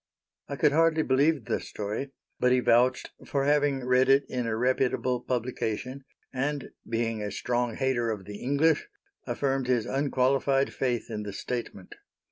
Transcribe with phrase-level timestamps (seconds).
[0.47, 2.09] I could hardly believe the story,
[2.39, 7.75] but he vouched for having read it in a reputable publication, and being a strong
[7.75, 8.87] hater of the English,
[9.27, 11.93] affirmed his unqualified faith in the statement.